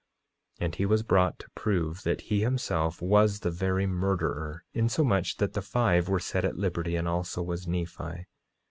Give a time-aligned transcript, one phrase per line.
[0.59, 5.37] 9:38 And he was brought to prove that he himself was the very murderer, insomuch
[5.37, 8.25] that the five were set at liberty, and also was Nephi.